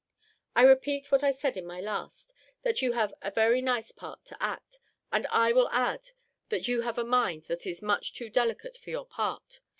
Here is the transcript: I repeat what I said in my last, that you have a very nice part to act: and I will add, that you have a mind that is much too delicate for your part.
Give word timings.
I 0.55 0.63
repeat 0.63 1.11
what 1.11 1.23
I 1.23 1.29
said 1.29 1.55
in 1.55 1.63
my 1.67 1.79
last, 1.79 2.33
that 2.63 2.81
you 2.81 2.93
have 2.93 3.13
a 3.21 3.29
very 3.29 3.61
nice 3.61 3.91
part 3.91 4.25
to 4.25 4.37
act: 4.43 4.79
and 5.11 5.27
I 5.27 5.51
will 5.51 5.69
add, 5.69 6.09
that 6.49 6.67
you 6.67 6.81
have 6.81 6.97
a 6.97 7.05
mind 7.05 7.43
that 7.43 7.67
is 7.67 7.83
much 7.83 8.13
too 8.15 8.31
delicate 8.31 8.77
for 8.77 8.89
your 8.89 9.05
part. 9.05 9.59